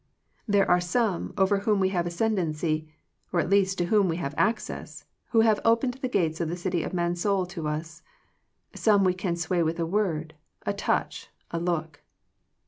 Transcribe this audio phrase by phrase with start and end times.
[0.47, 2.91] There are some, over whom we have ascendency,
[3.31, 6.57] or at least to whom we have access, who have opened the gates of the
[6.57, 8.01] City of Mansoul to us,
[8.73, 10.33] some we can sway with a word,
[10.65, 12.01] a touch, a look.